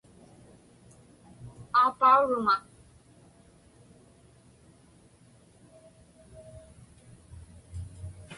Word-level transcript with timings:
Aapauruŋa. 1.81 2.55